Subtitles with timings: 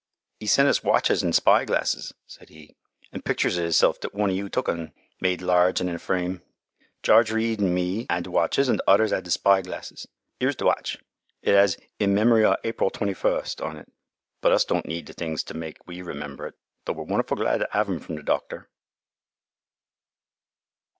[0.39, 2.75] "'E sent us watches an' spy glasses," said he,
[3.11, 5.93] "an' pictures o' hisself that one o' you took o' un, made large an' in
[5.93, 6.41] a frame.
[7.03, 10.07] George Read an' me 'ad th' watches an' th' others 'ad th' spy glasses.
[10.41, 10.97] 'Ere's th' watch.
[11.43, 13.91] It 'as 'In memory o' April 21st' on it,
[14.41, 16.55] but us don't need th' things to make we remember it,
[16.85, 18.69] tho' we 're wonderful glad t' 'ave 'em from th' doctor."